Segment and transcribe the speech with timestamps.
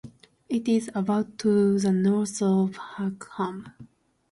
[0.49, 3.71] It is about to the north of Hexham.